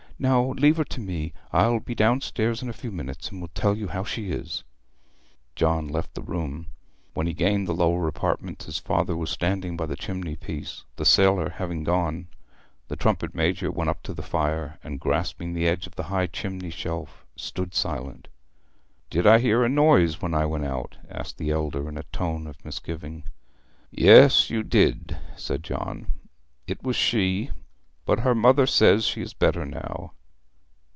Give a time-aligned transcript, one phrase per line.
[0.21, 3.75] Now leave her to me; I will be downstairs in a few minutes, and tell
[3.75, 4.63] you how she is.'
[5.55, 6.67] John left the room.
[7.15, 11.05] When he gained the lower apartment his father was standing by the chimney piece, the
[11.05, 12.27] sailor having gone.
[12.87, 16.27] The trumpet major went up to the fire, and, grasping the edge of the high
[16.27, 18.27] chimney shelf, stood silent.
[19.09, 22.45] 'Did I hear a noise when I went out?' asked the elder, in a tone
[22.45, 23.23] of misgiving.
[23.89, 26.13] 'Yes, you did,' said John.
[26.67, 27.49] 'It was she,
[28.03, 30.11] but her mother says she is better now.